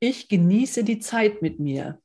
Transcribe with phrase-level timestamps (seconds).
[0.00, 2.00] Ich genieße die Zeit mit mir.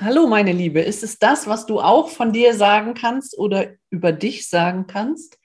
[0.00, 0.80] Hallo, meine Liebe.
[0.80, 5.38] Ist es das, was du auch von dir sagen kannst oder über dich sagen kannst?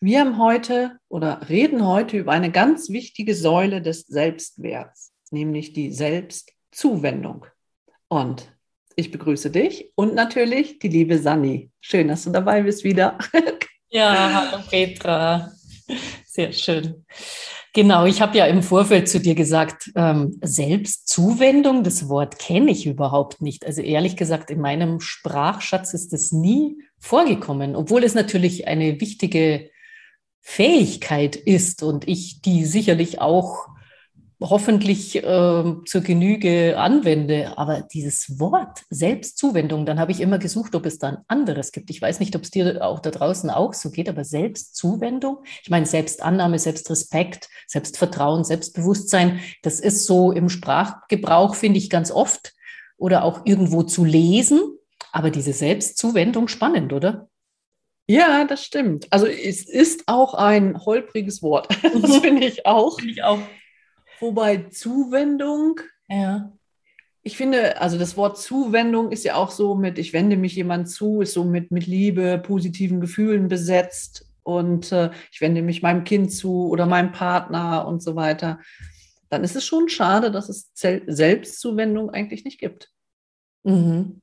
[0.00, 5.92] Wir haben heute oder reden heute über eine ganz wichtige Säule des Selbstwerts, nämlich die
[5.92, 7.46] Selbstzuwendung.
[8.08, 8.52] Und
[8.96, 11.70] ich begrüße dich und natürlich die liebe Sani.
[11.80, 13.18] Schön, dass du dabei bist wieder.
[13.90, 15.52] Ja, hallo Petra.
[16.26, 17.04] Sehr schön.
[17.76, 22.86] Genau, ich habe ja im Vorfeld zu dir gesagt, ähm, Selbstzuwendung, das Wort kenne ich
[22.86, 23.66] überhaupt nicht.
[23.66, 29.70] Also ehrlich gesagt, in meinem Sprachschatz ist das nie vorgekommen, obwohl es natürlich eine wichtige
[30.40, 33.66] Fähigkeit ist und ich die sicherlich auch
[34.40, 35.22] hoffentlich äh,
[35.86, 37.56] zur Genüge anwende.
[37.56, 41.90] Aber dieses Wort Selbstzuwendung, dann habe ich immer gesucht, ob es da ein anderes gibt.
[41.90, 45.70] Ich weiß nicht, ob es dir auch da draußen auch so geht, aber Selbstzuwendung, ich
[45.70, 52.54] meine Selbstannahme, Selbstrespekt, Selbstvertrauen, Selbstbewusstsein, das ist so im Sprachgebrauch, finde ich ganz oft
[52.96, 54.60] oder auch irgendwo zu lesen.
[55.12, 57.28] Aber diese Selbstzuwendung spannend, oder?
[58.06, 59.06] Ja, das stimmt.
[59.10, 61.68] Also es ist auch ein holpriges Wort.
[62.02, 62.98] Das finde ich auch.
[62.98, 63.38] Finde ich auch.
[64.20, 66.52] Wobei Zuwendung, ja.
[67.22, 70.88] ich finde, also das Wort Zuwendung ist ja auch so mit, ich wende mich jemand
[70.88, 76.04] zu, ist so mit, mit Liebe, positiven Gefühlen besetzt und äh, ich wende mich meinem
[76.04, 78.60] Kind zu oder meinem Partner und so weiter.
[79.30, 82.92] Dann ist es schon schade, dass es Selbstzuwendung eigentlich nicht gibt.
[83.64, 84.20] Mhm.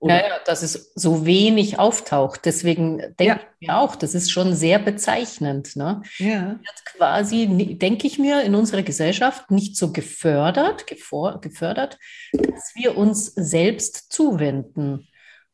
[0.00, 0.28] Oder?
[0.28, 2.40] Ja, dass es so wenig auftaucht.
[2.46, 3.40] Deswegen denke ja.
[3.60, 5.76] ich mir auch, das ist schon sehr bezeichnend.
[5.76, 6.02] Ne?
[6.16, 6.58] Ja.
[6.58, 11.98] Wird quasi, denke ich mir, in unserer Gesellschaft nicht so gefördert, gefördert,
[12.32, 15.06] dass wir uns selbst zuwenden.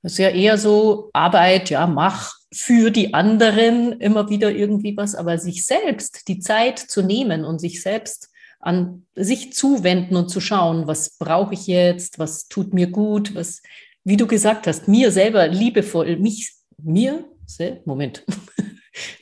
[0.03, 5.17] Das ist ja eher so Arbeit, ja, mach für die anderen immer wieder irgendwie was,
[5.17, 8.31] aber sich selbst die Zeit zu nehmen und sich selbst
[8.61, 13.63] an sich zuwenden und zu schauen, was brauche ich jetzt, was tut mir gut, was
[14.07, 17.25] wie du gesagt hast, mir selber liebevoll, mich, mir,
[17.85, 18.25] Moment,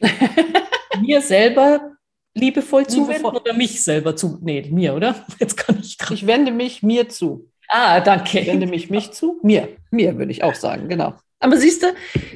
[1.00, 1.92] mir selber
[2.34, 5.24] liebevoll zuwenden oder mich selber zu, nee, mir, oder?
[5.40, 6.10] Jetzt kann ich drauf.
[6.10, 7.48] Ich wende mich mir zu.
[7.68, 8.40] Ah, danke.
[8.40, 11.14] Ich wende mich mich zu, mir, mir würde ich auch sagen, genau.
[11.40, 11.86] Aber siehst du,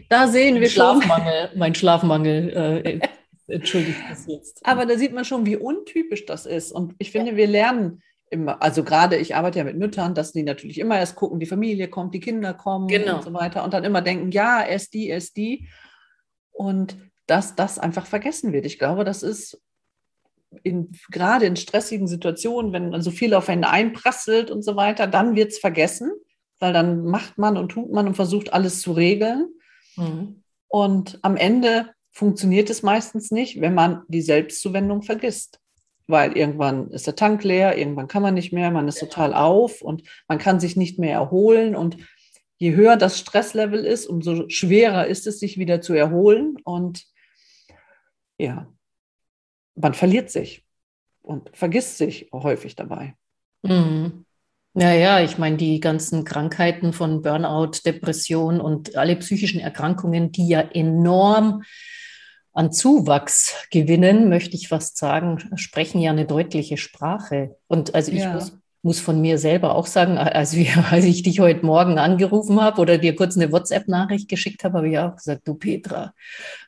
[0.08, 1.58] da sehen wir Schlafmangel, schon.
[1.58, 3.00] Mein Schlafmangel, äh,
[3.52, 4.64] entschuldigt das jetzt.
[4.64, 6.72] Aber da sieht man schon, wie untypisch das ist.
[6.72, 10.42] Und ich finde, wir lernen immer, also gerade ich arbeite ja mit Müttern, dass die
[10.42, 13.16] natürlich immer erst gucken, die Familie kommt, die Kinder kommen genau.
[13.16, 15.68] und so weiter und dann immer denken, ja, erst die, erst die.
[16.50, 18.66] Und dass das einfach vergessen wird.
[18.66, 19.62] Ich glaube, das ist
[20.62, 25.06] in, gerade in stressigen Situationen, wenn dann so viel auf einen einprasselt und so weiter,
[25.06, 26.10] dann wird es vergessen,
[26.58, 29.48] weil dann macht man und tut man und versucht alles zu regeln.
[29.96, 30.42] Mhm.
[30.68, 35.60] Und am Ende funktioniert es meistens nicht, wenn man die Selbstzuwendung vergisst
[36.08, 39.82] weil irgendwann ist der Tank leer, irgendwann kann man nicht mehr, man ist total auf
[39.82, 41.76] und man kann sich nicht mehr erholen.
[41.76, 41.98] Und
[42.56, 46.56] je höher das Stresslevel ist, umso schwerer ist es, sich wieder zu erholen.
[46.64, 47.04] Und
[48.38, 48.66] ja,
[49.74, 50.64] man verliert sich
[51.20, 53.14] und vergisst sich häufig dabei.
[53.62, 54.24] Mhm.
[54.74, 60.48] Ja, ja, ich meine, die ganzen Krankheiten von Burnout, Depression und alle psychischen Erkrankungen, die
[60.48, 61.64] ja enorm
[62.58, 67.56] an Zuwachs gewinnen, möchte ich fast sagen, sprechen ja eine deutliche Sprache.
[67.68, 68.32] Und also ich ja.
[68.32, 68.52] muss,
[68.82, 72.80] muss, von mir selber auch sagen, als, wir, als ich dich heute Morgen angerufen habe
[72.80, 76.14] oder dir kurz eine WhatsApp-Nachricht geschickt habe, habe ich auch gesagt, du Petra,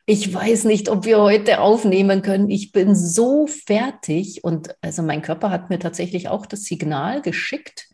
[0.07, 2.51] ich weiß nicht, ob wir heute aufnehmen können.
[2.51, 4.45] Ich bin so fertig.
[4.45, 7.89] Und also mein Körper hat mir tatsächlich auch das Signal geschickt,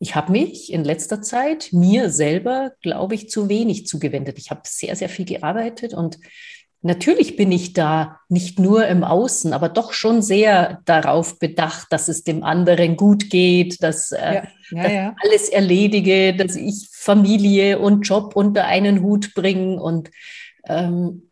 [0.00, 4.38] ich habe mich in letzter Zeit mir selber, glaube ich, zu wenig zugewendet.
[4.38, 6.18] Ich habe sehr, sehr viel gearbeitet und
[6.86, 12.08] Natürlich bin ich da nicht nur im Außen, aber doch schon sehr darauf bedacht, dass
[12.08, 15.16] es dem anderen gut geht, dass, äh, ja, ja, dass ja.
[15.24, 19.80] alles erledige, dass ich Familie und Job unter einen Hut bringe.
[19.80, 20.10] Und
[20.68, 21.30] ähm,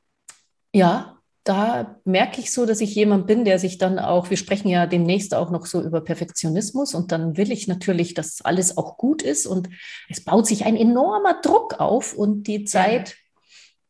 [0.73, 4.69] ja, da merke ich so, dass ich jemand bin, der sich dann auch, wir sprechen
[4.69, 8.97] ja demnächst auch noch so über Perfektionismus und dann will ich natürlich, dass alles auch
[8.97, 9.69] gut ist und
[10.09, 13.17] es baut sich ein enormer Druck auf und die Zeit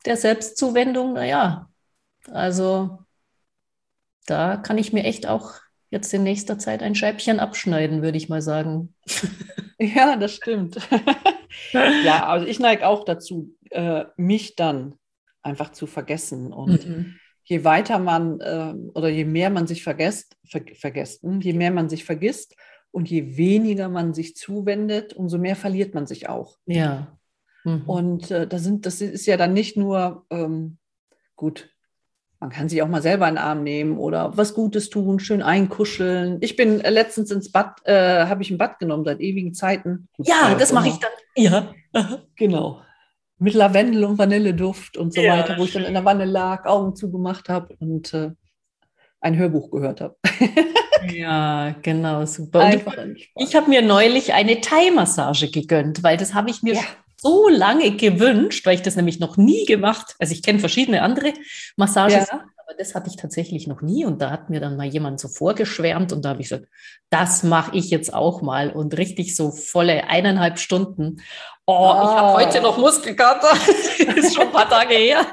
[0.06, 1.68] der Selbstzuwendung, naja,
[2.30, 2.98] also
[4.26, 5.54] da kann ich mir echt auch
[5.90, 8.94] jetzt in nächster Zeit ein Scheibchen abschneiden, würde ich mal sagen.
[9.78, 10.78] Ja, das stimmt.
[12.04, 14.94] ja, also ich neige auch dazu, äh, mich dann
[15.42, 16.52] einfach zu vergessen.
[16.52, 17.16] Und mhm.
[17.42, 21.72] je weiter man äh, oder je mehr man sich vergesst, ver vergesst, hm, je mehr
[21.72, 22.54] man sich vergisst
[22.92, 26.58] und je weniger man sich zuwendet, umso mehr verliert man sich auch.
[26.66, 27.18] Ja.
[27.64, 27.82] Mhm.
[27.86, 30.78] Und äh, das, sind, das ist ja dann nicht nur ähm,
[31.36, 31.70] gut,
[32.42, 35.42] man kann sich auch mal selber in den Arm nehmen oder was Gutes tun, schön
[35.42, 36.38] einkuscheln.
[36.40, 40.08] Ich bin äh, letztens ins Bad, äh, habe ich ein Bad genommen seit ewigen Zeiten.
[40.16, 41.10] Gut, ja, das mache ich dann.
[41.36, 41.72] Ja,
[42.36, 42.82] genau.
[43.38, 46.66] Mit Lavendel und Vanilleduft und so ja, weiter, wo ich dann in der Wanne lag,
[46.66, 48.32] Augen zugemacht habe und äh,
[49.20, 50.16] ein Hörbuch gehört habe.
[51.12, 52.72] ja, genau, super.
[53.14, 56.82] ich, ich habe mir neulich eine Thai-Massage gegönnt, weil das habe ich mir ja
[57.22, 60.16] so lange gewünscht, weil ich das nämlich noch nie gemacht.
[60.18, 61.32] Also ich kenne verschiedene andere
[61.76, 62.32] Massages, ja.
[62.32, 64.04] aber das hatte ich tatsächlich noch nie.
[64.04, 66.66] Und da hat mir dann mal jemand so vorgeschwärmt und da habe ich gesagt,
[67.10, 71.22] das mache ich jetzt auch mal und richtig so volle eineinhalb Stunden.
[71.64, 72.02] Oh, oh.
[72.02, 73.50] ich habe heute noch Muskelkater.
[73.50, 75.24] das ist schon ein paar Tage her.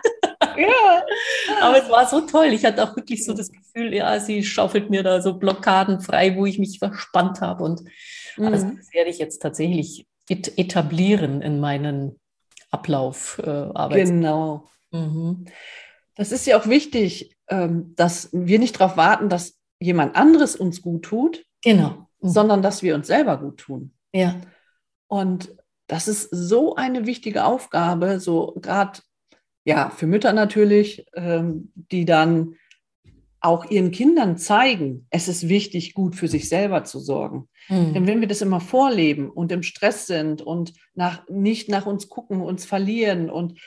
[0.58, 1.04] Ja.
[1.62, 2.48] Aber es war so toll.
[2.48, 6.36] Ich hatte auch wirklich so das Gefühl, ja, sie schaufelt mir da so Blockaden frei,
[6.36, 7.64] wo ich mich verspannt habe.
[7.64, 7.82] Und
[8.38, 8.52] mhm.
[8.52, 8.64] das
[8.94, 12.20] werde ich jetzt tatsächlich etablieren in meinen
[12.72, 14.70] Ablauf äh, Arbeits Genau.
[14.92, 15.46] Mhm.
[16.16, 20.81] Das ist ja auch wichtig, ähm, dass wir nicht darauf warten, dass jemand anderes uns
[20.81, 22.08] gut tut, genau.
[22.22, 22.30] Mhm.
[22.30, 23.94] sondern dass wir uns selber gut tun.
[24.14, 24.36] Ja.
[25.08, 25.56] Und
[25.88, 29.00] das ist so eine wichtige Aufgabe, so gerade
[29.64, 32.56] ja für Mütter natürlich, ähm, die dann
[33.42, 37.48] auch ihren Kindern zeigen, es ist wichtig, gut für sich selber zu sorgen.
[37.70, 37.94] Mhm.
[37.94, 42.10] Denn wenn wir das immer vorleben und im Stress sind und nach, nicht nach uns
[42.10, 43.60] gucken, uns verlieren und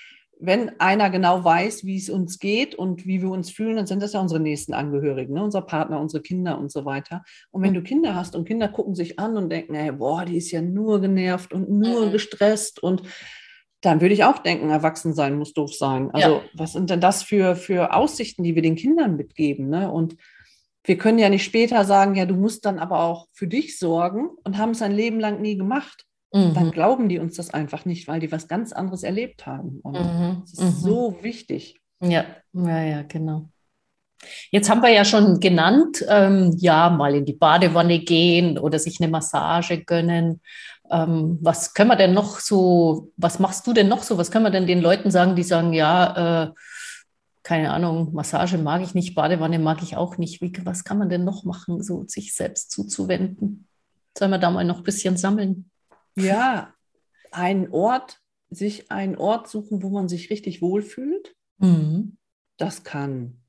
[0.45, 4.03] wenn einer genau weiß, wie es uns geht und wie wir uns fühlen, dann sind
[4.03, 5.45] das ja unsere nächsten Angehörigen, ne?
[5.45, 7.23] unser Partner, unsere Kinder und so weiter.
[7.53, 7.77] Und wenn mhm.
[7.77, 10.61] du Kinder hast und Kinder gucken sich an und denken, ey, boah, die ist ja
[10.61, 12.13] nur genervt und nur mhm.
[12.13, 13.03] gestresst und
[13.82, 16.11] dann würde ich auch denken, erwachsen sein muss doof sein.
[16.12, 16.43] Also ja.
[16.55, 19.69] was sind denn das für, für Aussichten, die wir den Kindern mitgeben?
[19.69, 19.90] Ne?
[19.90, 20.17] Und
[20.84, 24.31] wir können ja nicht später sagen, ja, du musst dann aber auch für dich sorgen
[24.44, 26.05] und haben es ein Leben lang nie gemacht.
[26.32, 26.55] Mhm.
[26.55, 29.81] Dann glauben die uns das einfach nicht, weil die was ganz anderes erlebt haben.
[29.82, 30.43] Und mhm.
[30.43, 30.88] das ist mhm.
[30.88, 31.81] so wichtig.
[32.00, 33.49] Ja, ja, ja, genau.
[34.50, 39.00] Jetzt haben wir ja schon genannt, ähm, ja, mal in die Badewanne gehen oder sich
[39.00, 40.40] eine Massage gönnen.
[40.93, 44.19] Ähm, was können wir denn noch so, was machst du denn noch so?
[44.19, 46.53] Was können wir denn den Leuten sagen, die sagen, ja, äh,
[47.43, 50.41] keine Ahnung, Massage mag ich nicht, Badewanne mag ich auch nicht.
[50.41, 53.67] Wie, was kann man denn noch machen, so sich selbst zuzuwenden?
[54.17, 55.71] Sollen wir da mal noch ein bisschen sammeln?
[56.15, 56.75] Ja,
[57.33, 61.35] einen Ort, sich einen Ort suchen, wo man sich richtig wohlfühlt.
[61.59, 62.19] Mhm.
[62.59, 63.43] Das kann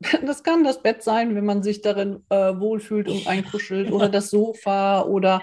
[0.26, 4.30] das kann das Bett sein, wenn man sich darin äh, wohlfühlt und einkuschelt, oder das
[4.30, 5.42] Sofa oder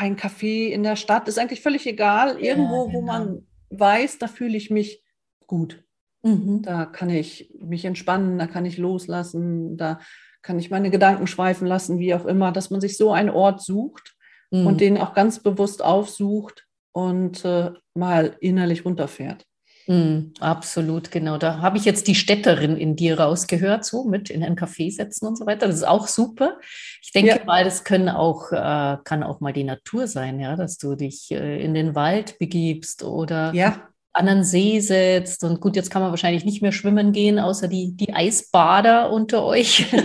[0.00, 1.28] ein Café in der Stadt.
[1.28, 2.38] Ist eigentlich völlig egal.
[2.38, 2.92] Irgendwo, ja, genau.
[2.92, 5.02] wo man weiß, da fühle ich mich
[5.46, 5.84] gut.
[6.22, 6.62] Mhm.
[6.62, 10.00] Da kann ich mich entspannen, da kann ich loslassen, da
[10.42, 13.62] kann ich meine Gedanken schweifen lassen, wie auch immer, dass man sich so einen Ort
[13.62, 14.16] sucht
[14.50, 14.66] mhm.
[14.66, 19.44] und den auch ganz bewusst aufsucht und äh, mal innerlich runterfährt.
[19.88, 21.38] Mm, absolut, genau.
[21.38, 25.26] Da habe ich jetzt die Städterin in dir rausgehört, so mit in ein Café setzen
[25.26, 25.68] und so weiter.
[25.68, 26.58] Das ist auch super.
[27.02, 27.44] Ich denke ja.
[27.44, 31.30] mal, das können auch, äh, kann auch mal die Natur sein, ja, dass du dich
[31.30, 33.88] äh, in den Wald begibst oder ja.
[34.12, 35.44] an einen See setzt.
[35.44, 39.44] Und gut, jetzt kann man wahrscheinlich nicht mehr schwimmen gehen, außer die, die Eisbader unter
[39.44, 39.86] euch.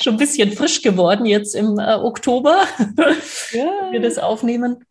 [0.00, 2.62] Schon ein bisschen frisch geworden jetzt im äh, Oktober,
[3.52, 3.64] ja.
[3.82, 4.84] wenn wir das aufnehmen.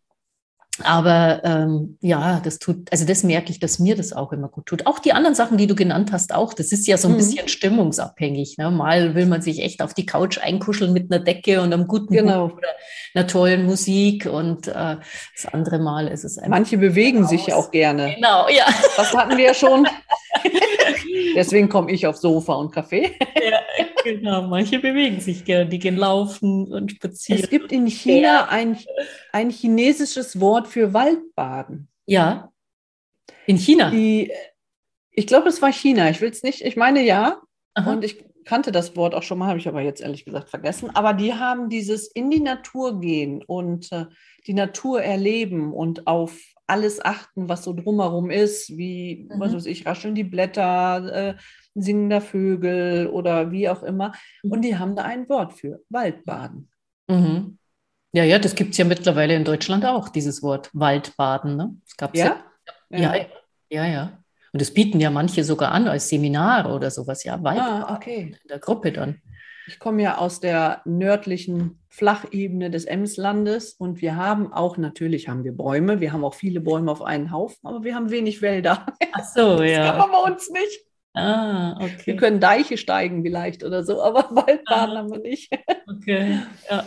[0.84, 4.66] Aber ähm, ja, das tut, also das merke ich, dass mir das auch immer gut
[4.66, 4.86] tut.
[4.86, 6.54] Auch die anderen Sachen, die du genannt hast, auch.
[6.54, 7.18] Das ist ja so ein mhm.
[7.18, 8.58] bisschen stimmungsabhängig.
[8.58, 8.70] Ne?
[8.70, 12.14] Mal will man sich echt auf die Couch einkuscheln mit einer Decke und einem guten
[12.14, 12.46] genau.
[12.46, 12.68] oder
[13.14, 14.26] einer tollen Musik.
[14.26, 16.50] Und äh, das andere Mal ist es einfach.
[16.50, 17.30] Manche bewegen raus.
[17.30, 18.14] sich auch gerne.
[18.14, 18.66] Genau, ja.
[18.96, 19.86] Das hatten wir ja schon.
[21.34, 23.12] Deswegen komme ich auf Sofa und Kaffee.
[23.34, 23.60] ja,
[24.04, 24.42] genau.
[24.42, 27.42] Manche bewegen sich gerne, die gehen laufen und spazieren.
[27.42, 28.78] Es gibt in China ein,
[29.32, 31.88] ein chinesisches Wort für Waldbaden.
[32.06, 32.52] Ja.
[33.46, 33.90] In China?
[33.90, 34.32] Die,
[35.10, 36.10] ich glaube, es war China.
[36.10, 37.40] Ich will es nicht, ich meine ja.
[37.74, 37.92] Aha.
[37.92, 40.90] Und ich kannte das Wort auch schon mal, habe ich aber jetzt ehrlich gesagt vergessen.
[40.94, 44.06] Aber die haben dieses in die Natur gehen und äh,
[44.46, 49.40] die Natur erleben und auf alles achten, was so drumherum ist, wie, mhm.
[49.40, 51.34] was weiß ich, rascheln die Blätter, äh,
[51.74, 54.12] singender Vögel oder wie auch immer.
[54.42, 54.52] Mhm.
[54.52, 56.70] Und die haben da ein Wort für, Waldbaden.
[57.08, 57.58] Mhm.
[58.12, 61.56] Ja, ja, das gibt es ja mittlerweile in Deutschland auch, dieses Wort Waldbaden.
[61.56, 61.76] Ne?
[61.84, 62.44] Das gab's ja?
[62.90, 62.98] Ja.
[62.98, 63.26] ja?
[63.70, 64.24] ja, ja,
[64.58, 68.36] Und das bieten ja manche sogar an als Seminar oder sowas, ja, Waldbaden ah, okay.
[68.42, 69.22] in der Gruppe dann.
[69.68, 75.44] Ich komme ja aus der nördlichen Flachebene des Emslandes und wir haben auch, natürlich haben
[75.44, 78.84] wir Bäume, wir haben auch viele Bäume auf einen Haufen, aber wir haben wenig Wälder.
[79.12, 79.78] Ach so, ja.
[79.78, 80.80] Das kann man bei uns nicht.
[81.14, 82.06] Ah, okay.
[82.06, 84.96] Wir können Deiche steigen vielleicht oder so, aber Waldbahn ah.
[84.96, 85.52] haben wir nicht.
[85.86, 86.84] Okay, ja.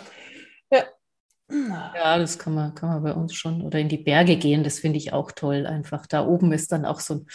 [1.51, 3.61] Ja, das kann man, kann man bei uns schon.
[3.61, 5.67] Oder in die Berge gehen, das finde ich auch toll.
[5.67, 7.25] Einfach da oben ist dann auch so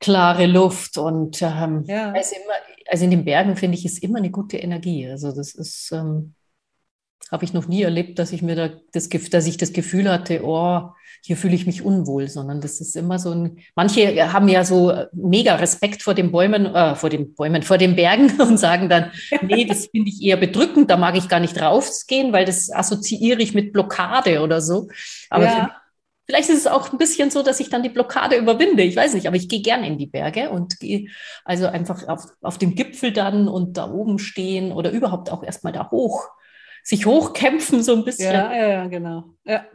[0.00, 2.12] klare Luft und ähm, ja.
[2.12, 2.54] also, immer,
[2.88, 5.08] also in den Bergen finde ich es immer eine gute Energie.
[5.08, 6.34] Also das ist ähm,
[7.30, 10.42] habe ich noch nie erlebt, dass ich mir da das, dass ich das Gefühl hatte,
[10.44, 10.90] oh,
[11.22, 14.92] hier fühle ich mich unwohl, sondern das ist immer so ein, manche haben ja so
[15.12, 19.10] mega Respekt vor den Bäumen, äh, vor den Bäumen, vor den Bergen und sagen dann,
[19.42, 23.42] nee, das finde ich eher bedrückend, da mag ich gar nicht raufgehen, weil das assoziiere
[23.42, 24.88] ich mit Blockade oder so.
[25.30, 25.76] Aber ja.
[26.28, 28.82] Vielleicht ist es auch ein bisschen so, dass ich dann die Blockade überwinde.
[28.82, 31.06] Ich weiß nicht, aber ich gehe gerne in die Berge und gehe
[31.44, 35.72] also einfach auf, auf dem Gipfel dann und da oben stehen oder überhaupt auch erstmal
[35.72, 36.28] da hoch
[36.86, 38.32] sich hochkämpfen, so ein bisschen.
[38.32, 39.24] Ja, ja, ja genau.
[39.44, 39.66] Ja.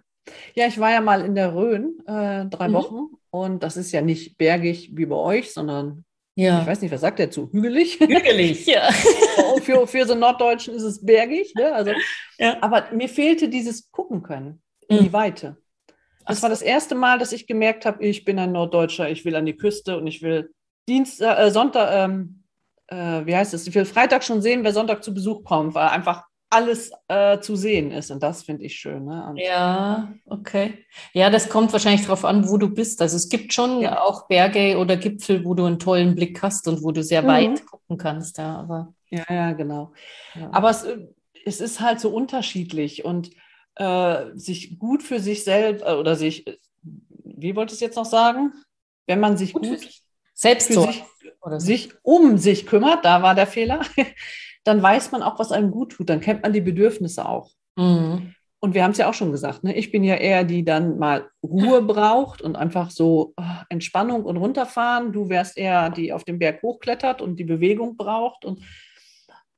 [0.56, 2.74] ja, ich war ja mal in der Rhön äh, drei mhm.
[2.74, 3.00] Wochen
[3.32, 6.62] und das ist ja nicht bergig wie bei euch, sondern ja.
[6.62, 7.52] ich weiß nicht, was sagt der zu?
[7.52, 7.96] Hügelig?
[8.00, 8.90] Hügelig, ja.
[9.62, 11.54] Für, für so Norddeutschen ist es bergig.
[11.56, 11.74] Ne?
[11.74, 11.92] Also,
[12.40, 12.58] ja.
[12.62, 15.04] Aber mir fehlte dieses Gucken können in mhm.
[15.04, 15.58] die Weite.
[16.26, 16.44] Das Ach.
[16.44, 19.46] war das erste Mal, dass ich gemerkt habe, ich bin ein Norddeutscher, ich will an
[19.46, 20.54] die Küste und ich will
[20.88, 22.44] Dienstag, äh, Sonntag, ähm,
[22.88, 25.90] äh, wie heißt es, ich will Freitag schon sehen, wer Sonntag zu Besuch kommt, weil
[25.90, 28.12] einfach alles äh, zu sehen ist.
[28.12, 29.06] Und das finde ich schön.
[29.06, 29.34] Ne?
[29.38, 30.86] ja, okay.
[31.14, 33.02] Ja, das kommt wahrscheinlich darauf an, wo du bist.
[33.02, 34.02] Also es gibt schon ja.
[34.02, 37.28] auch Berge oder Gipfel, wo du einen tollen Blick hast und wo du sehr mhm.
[37.28, 38.38] weit gucken kannst.
[38.38, 39.94] Ja, aber, ja, ja genau.
[40.36, 40.50] Ja.
[40.52, 40.98] Aber es, äh,
[41.46, 43.32] es ist halt so unterschiedlich und
[43.76, 46.46] äh, sich gut für sich selbst äh, oder sich,
[46.84, 48.54] wie wolltest du jetzt noch sagen?
[49.08, 49.88] Wenn man sich gut, gut
[50.34, 51.04] selbst für sich,
[51.42, 53.82] oder sich um sich kümmert, da war der Fehler
[54.64, 56.10] dann weiß man auch, was einem gut tut.
[56.10, 57.52] Dann kennt man die Bedürfnisse auch.
[57.76, 58.34] Mhm.
[58.64, 59.76] Und wir haben es ja auch schon gesagt, ne?
[59.76, 64.38] ich bin ja eher die dann mal Ruhe braucht und einfach so oh, Entspannung und
[64.38, 65.12] runterfahren.
[65.12, 68.46] Du wärst eher die auf dem Berg hochklettert und die Bewegung braucht.
[68.46, 68.62] Und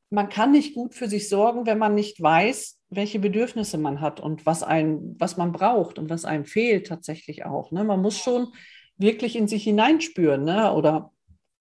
[0.10, 4.22] man kann nicht gut für sich sorgen, wenn man nicht weiß, welche Bedürfnisse man hat
[4.22, 7.72] und was, ein, was man braucht und was einem fehlt tatsächlich auch.
[7.72, 7.84] Ne?
[7.84, 8.54] Man muss schon
[8.98, 10.72] wirklich in sich hineinspüren ne?
[10.72, 11.12] oder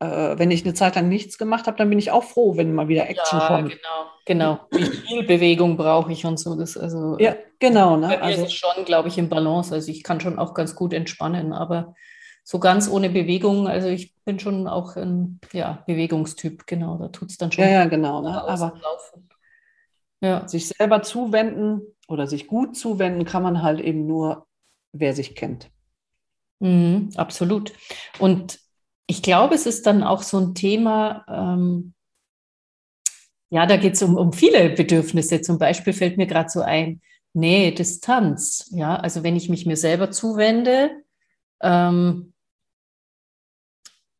[0.03, 2.75] äh, wenn ich eine Zeit lang nichts gemacht habe, dann bin ich auch froh, wenn
[2.75, 3.71] mal wieder Action ja, kommt.
[3.71, 4.61] Genau, genau.
[4.71, 6.57] Wie viel Bewegung brauche ich und so.
[6.57, 7.97] Das, also, ja, genau.
[7.97, 8.21] Ne?
[8.21, 9.73] also ist schon, glaube ich, im Balance.
[9.73, 11.95] Also ich kann schon auch ganz gut entspannen, aber
[12.43, 17.31] so ganz ohne Bewegung, also ich bin schon auch ein ja, Bewegungstyp, genau, da tut
[17.31, 17.65] es dann schon.
[17.65, 18.21] Ja, ja, genau.
[18.23, 18.43] Ne?
[18.43, 18.75] Aber
[20.21, 20.49] ja.
[20.49, 24.47] sich selber zuwenden oder sich gut zuwenden kann man halt eben nur,
[24.93, 25.71] wer sich kennt.
[26.59, 27.73] Mhm, absolut.
[28.19, 28.62] Und
[29.07, 31.95] ich glaube, es ist dann auch so ein Thema, ähm,
[33.51, 35.43] ja, da geht es um, um viele Bedürfnisse.
[35.43, 37.01] Zum Beispiel fällt mir gerade so ein,
[37.35, 38.69] Nähe, Distanz.
[38.73, 40.91] Ja, also wenn ich mich mir selber zuwende,
[41.61, 42.33] ähm,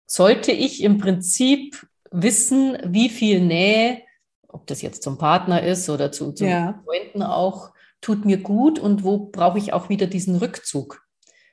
[0.07, 4.03] sollte ich im Prinzip wissen, wie viel Nähe,
[4.49, 6.81] ob das jetzt zum Partner ist oder zu, zu ja.
[6.85, 11.07] Freunden auch, tut mir gut und wo brauche ich auch wieder diesen Rückzug.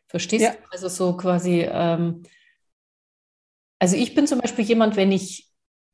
[0.07, 0.51] Verstehst ja.
[0.51, 0.57] du?
[0.71, 2.24] Also so quasi, ähm,
[3.79, 5.48] also ich bin zum Beispiel jemand, wenn ich,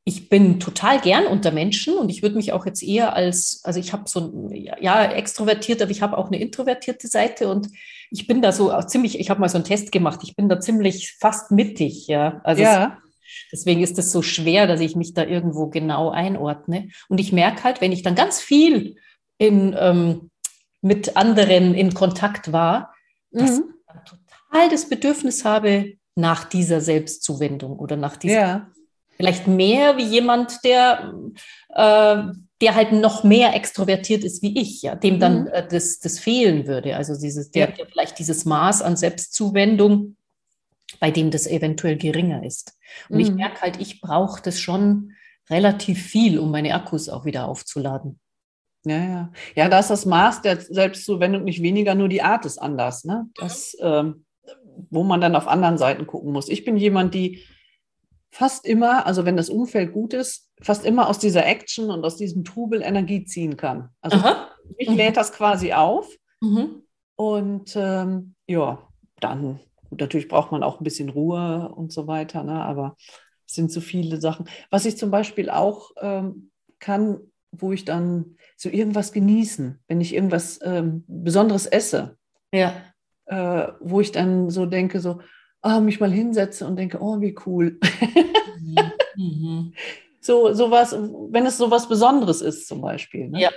[0.03, 3.79] ich bin total gern unter Menschen und ich würde mich auch jetzt eher als, also
[3.79, 4.51] ich habe so ein,
[4.81, 7.69] ja, extrovertiert, aber ich habe auch eine introvertierte Seite und
[8.11, 10.49] ich bin da so auch ziemlich, ich habe mal so einen Test gemacht, ich bin
[10.49, 12.41] da ziemlich fast mittig, ja.
[12.43, 12.97] Also ja.
[13.51, 16.89] deswegen ist es so schwer, dass ich mich da irgendwo genau einordne.
[17.09, 18.97] Und ich merke halt, wenn ich dann ganz viel
[19.37, 20.29] in, ähm,
[20.81, 22.93] mit anderen in Kontakt war,
[23.31, 23.73] dass mhm.
[23.87, 28.33] ich total das Bedürfnis habe, nach dieser Selbstzuwendung oder nach dieser.
[28.33, 28.71] Ja.
[29.17, 31.13] Vielleicht mehr wie jemand, der,
[31.69, 32.23] äh,
[32.61, 35.47] der halt noch mehr extrovertiert ist wie ich, ja, dem dann mhm.
[35.47, 36.97] äh, das, das fehlen würde.
[36.97, 40.17] Also dieses, der, der vielleicht dieses Maß an Selbstzuwendung,
[40.99, 42.77] bei dem das eventuell geringer ist.
[43.09, 43.21] Und mhm.
[43.21, 45.13] ich merke halt, ich brauche das schon
[45.49, 48.19] relativ viel, um meine Akkus auch wieder aufzuladen.
[48.85, 49.31] Ja, ja.
[49.55, 53.03] Ja, da ist das Maß der Selbstzuwendung nicht weniger, nur die Art ist anders.
[53.05, 53.29] Ne?
[53.35, 54.24] Das, ähm,
[54.89, 56.49] wo man dann auf anderen Seiten gucken muss.
[56.49, 57.43] Ich bin jemand, die
[58.31, 62.17] fast immer, also wenn das Umfeld gut ist, fast immer aus dieser Action und aus
[62.17, 63.89] diesem Trubel Energie ziehen kann.
[64.01, 64.49] Also Aha.
[64.77, 64.97] ich mhm.
[64.97, 66.09] lädt das quasi auf
[66.41, 66.83] mhm.
[67.15, 68.87] und ähm, ja,
[69.21, 72.61] dann, gut, natürlich braucht man auch ein bisschen Ruhe und so weiter, ne?
[72.61, 72.97] aber
[73.47, 74.49] es sind so viele Sachen.
[74.69, 77.19] Was ich zum Beispiel auch ähm, kann,
[77.51, 82.17] wo ich dann so irgendwas genießen, wenn ich irgendwas ähm, Besonderes esse.
[82.53, 82.73] Ja
[83.25, 85.19] äh, wo ich dann so denke, so,
[85.61, 87.79] ah, mich mal hinsetze und denke, oh, wie cool.
[88.59, 88.91] Mhm.
[89.15, 89.73] mhm.
[90.21, 90.95] so, sowas,
[91.29, 93.29] wenn es so was Besonderes ist, zum Beispiel.
[93.29, 93.41] Ne?
[93.41, 93.49] Ja.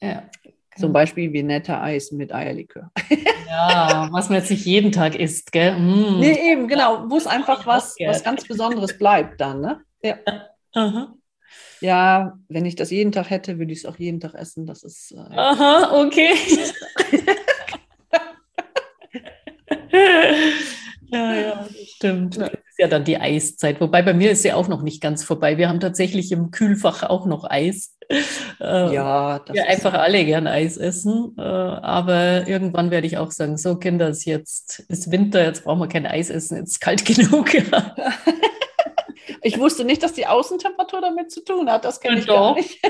[0.00, 0.30] ja.
[0.78, 2.90] Zum Beispiel wie netter Eis mit Eierlikör.
[3.48, 5.74] ja, was man jetzt nicht jeden Tag isst, gell?
[5.78, 6.20] Mm.
[6.20, 9.80] Nee, eben, genau, wo es einfach was, was ganz Besonderes bleibt dann, ne?
[10.02, 10.16] Ja.
[10.74, 11.14] Aha.
[11.80, 14.66] Ja, wenn ich das jeden Tag hätte, würde ich es auch jeden Tag essen.
[14.66, 15.12] Das ist.
[15.12, 16.32] Äh, Aha, okay.
[21.08, 22.36] Ja, ja, stimmt.
[22.40, 23.80] Das ist ja dann die Eiszeit.
[23.80, 25.58] Wobei bei mir ist sie auch noch nicht ganz vorbei.
[25.58, 27.96] Wir haben tatsächlich im Kühlfach auch noch Eis.
[28.60, 31.34] Äh, ja, das wir einfach alle gern Eis essen.
[31.38, 35.64] Äh, aber irgendwann werde ich auch sagen: So, Kinder, es ist jetzt ist Winter, jetzt
[35.64, 37.50] brauchen wir kein Eis essen, jetzt ist kalt genug.
[39.42, 41.84] Ich wusste nicht, dass die Außentemperatur damit zu tun hat.
[41.84, 42.34] Das kenne ich Doch.
[42.34, 42.80] gar nicht.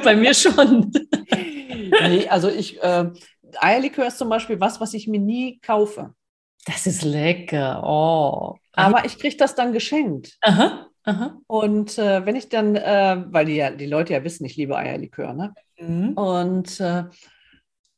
[0.02, 0.90] Bei mir schon.
[1.30, 3.10] Nee, also ich, äh,
[3.58, 6.14] Eierlikör ist zum Beispiel was, was ich mir nie kaufe.
[6.66, 7.82] Das ist lecker.
[7.84, 8.56] Oh.
[8.72, 10.38] Aber ich kriege das dann geschenkt.
[10.40, 10.88] Aha.
[11.04, 11.38] Aha.
[11.46, 14.76] Und äh, wenn ich dann, äh, weil die, ja, die Leute ja wissen, ich liebe
[14.76, 15.54] Eierlikör, ne?
[15.78, 16.12] Mhm.
[16.14, 17.04] Und äh,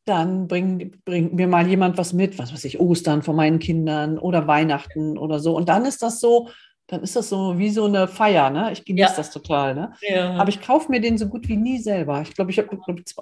[0.07, 4.19] dann bringt bring mir mal jemand was mit, was weiß ich, Ostern von meinen Kindern
[4.19, 5.57] oder Weihnachten oder so.
[5.57, 6.49] Und dann ist das so,
[6.89, 8.73] dann ist das so wie so eine Feier, ne?
[8.73, 9.17] Ich genieße ja.
[9.17, 9.93] das total, ne?
[10.03, 10.35] Ja.
[10.37, 12.23] Aber ich kaufe mir den so gut wie nie selber.
[12.23, 12.79] Ich glaube, ich habe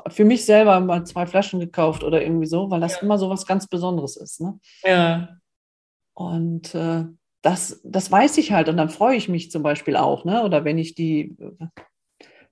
[0.09, 3.03] für mich selber mal zwei Flaschen gekauft oder irgendwie so, weil das ja.
[3.03, 4.59] immer so was ganz Besonderes ist, ne?
[4.85, 5.29] Ja.
[6.13, 7.05] Und äh,
[7.43, 10.45] das, das weiß ich halt und dann freue ich mich zum Beispiel auch, ne?
[10.45, 11.37] Oder wenn ich die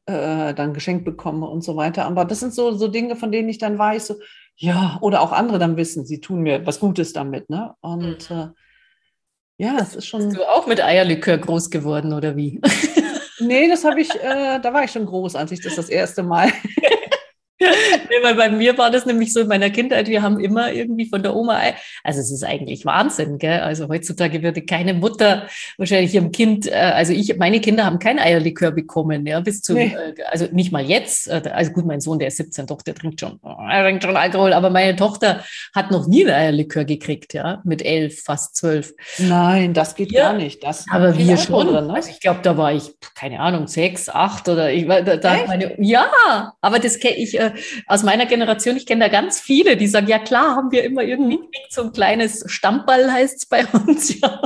[0.07, 2.07] äh, dann geschenkt bekomme und so weiter.
[2.07, 4.14] Aber das sind so, so Dinge, von denen ich dann weiß, so,
[4.57, 7.75] ja, oder auch andere dann wissen, sie tun mir was Gutes damit, ne?
[7.81, 8.37] Und mhm.
[8.37, 8.49] äh,
[9.62, 10.25] ja, das ist schon.
[10.25, 12.61] Bist du auch mit Eierlikör groß geworden oder wie?
[13.38, 16.25] nee, das habe ich, äh, da war ich schon groß, als ich das das erste
[16.25, 16.50] Mal
[18.23, 21.23] weil bei mir war das nämlich so in meiner Kindheit, wir haben immer irgendwie von
[21.23, 21.61] der Oma,
[22.04, 23.61] also es ist eigentlich Wahnsinn, gell?
[23.61, 25.47] Also heutzutage würde keine Mutter
[25.78, 29.75] wahrscheinlich ihrem Kind, äh, also ich, meine Kinder haben kein Eierlikör bekommen, ja, bis zu,
[29.75, 29.95] nee.
[29.95, 32.95] Äh, also nicht mal jetzt, äh, also gut, mein Sohn, der ist 17, doch, der
[32.95, 37.35] trinkt schon, er trinkt schon Alkohol, aber meine Tochter hat noch nie ein Eierlikör gekriegt,
[37.35, 38.95] ja, mit elf, fast zwölf.
[39.19, 40.62] Nein, das geht ja, gar nicht.
[40.62, 41.69] Das aber wir schon.
[41.69, 41.95] Drin, ne?
[41.95, 45.47] also ich glaube, da war ich, keine Ahnung, sechs, acht oder ich war, da, da
[45.47, 47.52] meine, ja, aber das kenne ich, äh,
[47.87, 51.02] aus meiner Generation, ich kenne da ganz viele, die sagen, ja klar, haben wir immer
[51.02, 51.49] irgendwie mhm.
[51.71, 54.21] so ein kleines Stammball, heißt es bei uns.
[54.21, 54.40] Ja,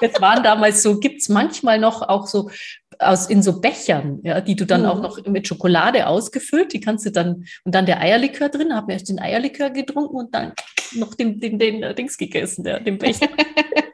[0.00, 2.50] das waren damals so, gibt es manchmal noch auch so
[2.98, 4.88] aus in so Bechern, ja, die du dann mhm.
[4.88, 8.92] auch noch mit Schokolade ausgefüllt, die kannst du dann, und dann der Eierlikör drin, habe
[8.92, 10.52] erst den Eierlikör getrunken und dann
[10.92, 13.28] noch den, den, den, den Dings gegessen, der, den Becher.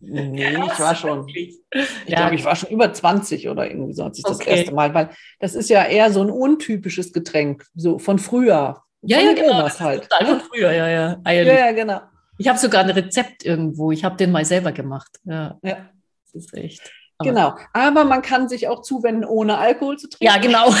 [0.00, 1.28] Nee, ich war schon.
[1.28, 1.58] Ich
[2.06, 2.16] ja.
[2.16, 4.36] glaube, ich war schon über 20 oder irgendwie so, als ich okay.
[4.38, 8.82] das erste Mal, weil das ist ja eher so ein untypisches Getränk, so von früher.
[9.02, 9.62] Ja, von ja, genau.
[9.62, 10.02] Das halt.
[10.04, 11.20] Total von früher, ja, ja.
[11.24, 11.52] Eierlich.
[11.52, 12.00] Ja, ja, genau.
[12.38, 13.92] Ich habe sogar ein Rezept irgendwo.
[13.92, 15.10] Ich habe den mal selber gemacht.
[15.24, 15.58] Ja.
[15.62, 15.88] ja.
[16.24, 16.92] Das ist echt.
[17.18, 17.54] Aber genau.
[17.72, 20.24] Aber man kann sich auch zuwenden, ohne Alkohol zu trinken.
[20.24, 20.68] Ja, genau.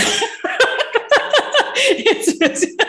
[1.96, 2.82] Jetzt wir sind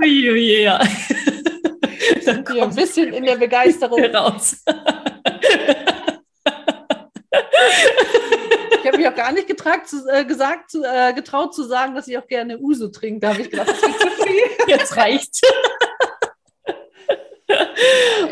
[0.00, 0.80] Uiuiui, ja.
[2.20, 4.02] Sind wir ein bisschen in der Begeisterung.
[4.14, 4.62] Raus.
[8.80, 11.94] Ich habe mich auch gar nicht getragt, zu, äh, gesagt, zu, äh, getraut zu sagen,
[11.94, 13.20] dass ich auch gerne Uso trinke.
[13.20, 14.42] Da habe ich gedacht, das ist zu viel.
[14.68, 15.40] Jetzt reicht.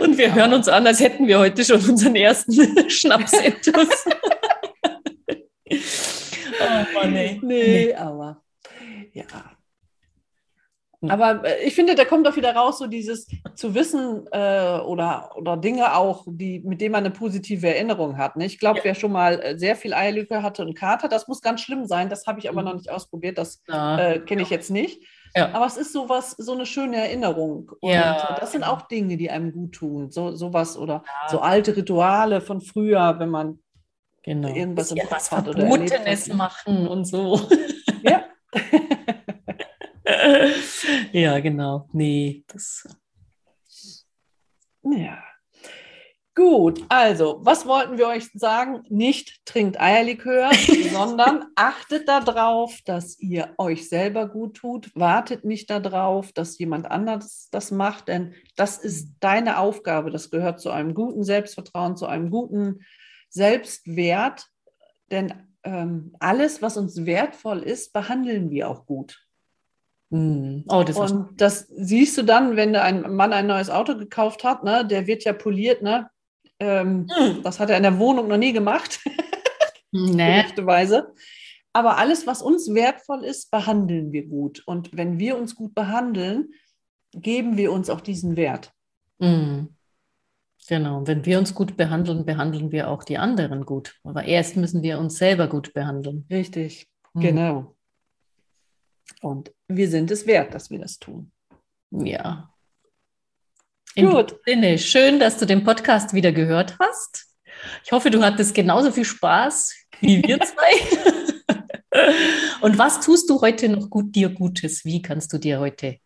[0.00, 0.35] Und wir ja.
[0.35, 4.05] hören uns an, als hätten wir heute schon unseren ersten Schnapsentus.
[5.68, 7.40] oh Mann, ey.
[7.42, 8.25] Nee, aber.
[11.11, 15.31] Aber äh, ich finde, da kommt doch wieder raus, so dieses zu wissen äh, oder,
[15.37, 18.37] oder Dinge auch, die, mit denen man eine positive Erinnerung hat.
[18.37, 18.47] Ne?
[18.47, 18.85] Ich glaube, ja.
[18.85, 22.09] wer schon mal äh, sehr viel Eierlücke hatte und Kater, das muss ganz schlimm sein.
[22.09, 22.69] Das habe ich aber mhm.
[22.69, 23.38] noch nicht ausprobiert.
[23.38, 23.99] Das ja.
[23.99, 25.03] äh, kenne ich jetzt nicht.
[25.35, 25.51] Ja.
[25.53, 27.73] Aber es ist sowas, so eine schöne Erinnerung.
[27.81, 28.37] Und ja.
[28.40, 30.11] das sind auch Dinge, die einem gut tun.
[30.11, 33.59] So, sowas oder so alte Rituale von früher, wenn man
[34.23, 34.49] genau.
[34.49, 37.40] irgendwas im Kopf hat oder Verbotenes machen und so.
[38.03, 38.25] Ja.
[41.16, 41.88] ja, genau.
[41.92, 42.87] Nee, das.
[44.83, 45.22] Ja.
[46.35, 48.83] Gut, also, was wollten wir euch sagen?
[48.90, 50.50] Nicht trinkt Eierlikör,
[50.92, 54.90] sondern achtet darauf, dass ihr euch selber gut tut.
[54.94, 60.11] Wartet nicht darauf, dass jemand anderes das macht, denn das ist deine Aufgabe.
[60.11, 62.81] Das gehört zu einem guten Selbstvertrauen, zu einem guten
[63.31, 64.44] Selbstwert.
[65.11, 69.25] Denn ähm, alles, was uns wertvoll ist, behandeln wir auch gut.
[70.11, 70.64] Mhm.
[70.69, 74.62] Oh, das und das siehst du dann, wenn ein Mann ein neues Auto gekauft hat,
[74.62, 76.09] ne, der wird ja poliert, ne?
[76.61, 77.42] Ähm, mhm.
[77.42, 79.01] Das hat er in der Wohnung noch nie gemacht.
[79.92, 80.45] nee.
[80.57, 81.12] Weise.
[81.73, 84.62] Aber alles, was uns wertvoll ist, behandeln wir gut.
[84.66, 86.51] Und wenn wir uns gut behandeln,
[87.12, 88.73] geben wir uns auch diesen Wert.
[89.19, 89.75] Mhm.
[90.69, 93.95] Genau, wenn wir uns gut behandeln, behandeln wir auch die anderen gut.
[94.05, 96.27] Aber erst müssen wir uns selber gut behandeln.
[96.31, 97.21] Richtig, mhm.
[97.21, 97.77] genau.
[99.21, 101.31] Und wir sind es wert, dass wir das tun.
[101.90, 102.52] Ja.
[103.94, 104.38] In Gut.
[104.44, 107.26] Sinne, schön, dass du den Podcast wieder gehört hast.
[107.85, 111.31] Ich hoffe, du hattest genauso viel Spaß wie wir zwei.
[112.61, 114.85] Und was tust du heute noch gut dir Gutes?
[114.85, 115.98] Wie kannst du dir heute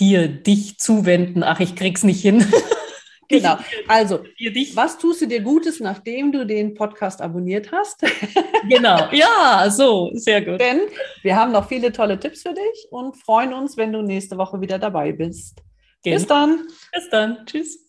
[0.00, 1.42] dir dich zuwenden.
[1.42, 2.46] Ach, ich krieg's nicht hin.
[3.28, 3.58] Genau.
[3.88, 4.24] Also,
[4.74, 8.00] was tust du dir Gutes, nachdem du den Podcast abonniert hast?
[8.68, 9.08] genau.
[9.12, 10.60] Ja, so, sehr gut.
[10.60, 10.80] Denn
[11.22, 14.60] wir haben noch viele tolle Tipps für dich und freuen uns, wenn du nächste Woche
[14.60, 15.62] wieder dabei bist.
[16.02, 16.16] Genau.
[16.16, 16.66] Bis dann.
[16.92, 17.46] Bis dann.
[17.46, 17.88] Tschüss.